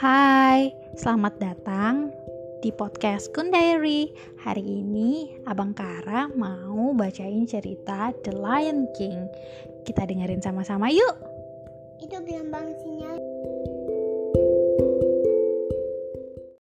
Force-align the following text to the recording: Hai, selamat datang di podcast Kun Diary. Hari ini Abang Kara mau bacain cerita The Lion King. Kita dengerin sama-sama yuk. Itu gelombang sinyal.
Hai, 0.00 0.72
selamat 0.96 1.36
datang 1.44 2.08
di 2.64 2.72
podcast 2.72 3.28
Kun 3.36 3.52
Diary. 3.52 4.08
Hari 4.40 4.64
ini 4.64 5.28
Abang 5.44 5.76
Kara 5.76 6.24
mau 6.32 6.96
bacain 6.96 7.44
cerita 7.44 8.08
The 8.24 8.32
Lion 8.32 8.88
King. 8.96 9.28
Kita 9.84 10.08
dengerin 10.08 10.40
sama-sama 10.40 10.88
yuk. 10.88 11.20
Itu 12.00 12.16
gelombang 12.24 12.72
sinyal. 12.80 13.20